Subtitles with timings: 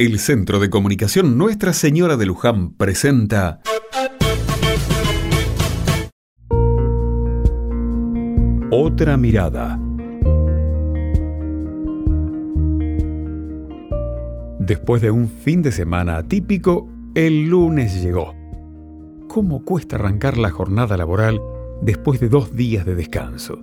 [0.00, 3.60] El Centro de Comunicación Nuestra Señora de Luján presenta
[8.70, 9.80] Otra mirada.
[14.60, 18.36] Después de un fin de semana atípico, el lunes llegó.
[19.26, 21.40] ¿Cómo cuesta arrancar la jornada laboral
[21.82, 23.58] después de dos días de descanso?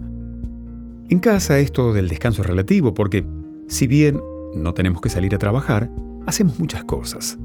[1.07, 3.25] En casa esto del descanso es relativo porque,
[3.69, 4.19] si bien
[4.53, 5.89] no tenemos que salir a trabajar,
[6.25, 7.37] hacemos muchas cosas.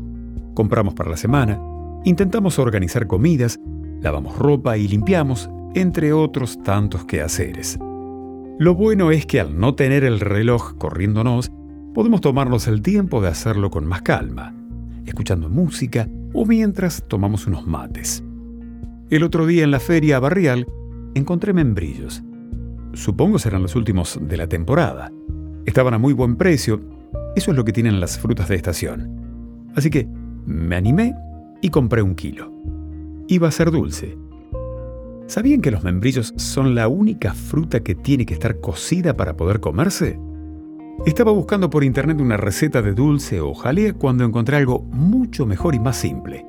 [0.54, 1.60] Compramos para la semana,
[2.04, 3.58] intentamos organizar comidas,
[4.00, 7.78] lavamos ropa y limpiamos, entre otros tantos quehaceres.
[8.58, 11.50] Lo bueno es que al no tener el reloj corriéndonos,
[11.94, 14.54] podemos tomarnos el tiempo de hacerlo con más calma,
[15.06, 18.22] escuchando música o mientras tomamos unos mates.
[19.08, 20.66] El otro día en la feria barrial
[21.14, 22.22] encontré membrillos.
[22.92, 25.10] Supongo serán los últimos de la temporada.
[25.64, 26.80] Estaban a muy buen precio
[27.36, 29.70] eso es lo que tienen las frutas de estación.
[29.74, 30.08] Así que
[30.46, 31.14] me animé
[31.62, 32.52] y compré un kilo.
[33.28, 34.16] Iba a ser dulce.
[35.26, 39.60] ¿Sabían que los membrillos son la única fruta que tiene que estar cocida para poder
[39.60, 40.18] comerse?
[41.06, 45.74] Estaba buscando por internet una receta de dulce o jalea cuando encontré algo mucho mejor
[45.74, 46.44] y más simple.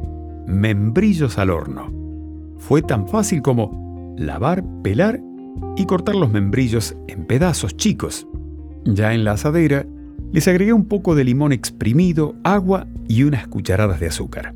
[0.47, 1.93] Membrillos al horno.
[2.57, 5.21] Fue tan fácil como lavar, pelar
[5.77, 8.27] y cortar los membrillos en pedazos chicos.
[8.83, 9.85] Ya en la asadera,
[10.31, 14.55] les agregué un poco de limón exprimido, agua y unas cucharadas de azúcar.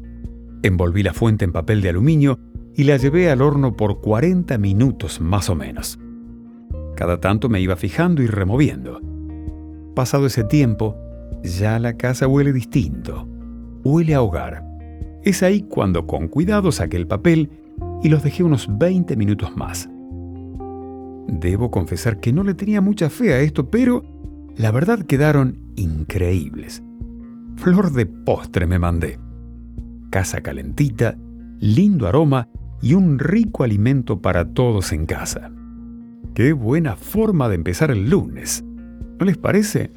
[0.64, 2.40] Envolví la fuente en papel de aluminio
[2.76, 6.00] y la llevé al horno por 40 minutos más o menos.
[6.96, 9.02] Cada tanto me iba fijando y removiendo.
[9.96, 10.96] Pasado ese tiempo,
[11.44, 13.28] ya la casa huele distinto.
[13.84, 14.64] Huele a hogar.
[15.24, 17.50] Es ahí cuando con cuidado saqué el papel
[18.02, 19.90] y los dejé unos 20 minutos más.
[21.28, 24.04] Debo confesar que no le tenía mucha fe a esto, pero
[24.58, 26.84] la verdad quedaron increíbles.
[27.58, 29.20] Flor de postre me mandé.
[30.10, 31.18] Casa calentita,
[31.60, 32.50] lindo aroma
[32.82, 35.52] y un rico alimento para todos en casa.
[36.34, 38.64] Qué buena forma de empezar el lunes.
[39.20, 39.92] ¿No les parece?